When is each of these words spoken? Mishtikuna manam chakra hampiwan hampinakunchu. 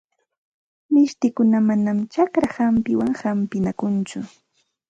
Mishtikuna 0.93 1.57
manam 1.67 1.97
chakra 2.13 2.47
hampiwan 2.57 3.11
hampinakunchu. 3.21 4.19